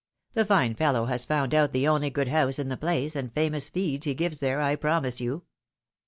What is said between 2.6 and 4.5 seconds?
the place, and famous feeds he gives